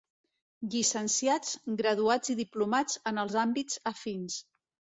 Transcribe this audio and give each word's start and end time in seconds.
Llicenciats, 0.75 1.51
graduats 1.83 2.33
i 2.35 2.37
diplomats 2.41 2.99
en 3.13 3.25
els 3.27 3.39
àmbits 3.45 3.81
afins. 3.95 4.43